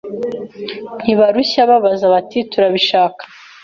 Ntibarushya 1.01 1.61
babaza 1.69 2.05
bati 2.13 2.39
turabishaka 2.51 3.23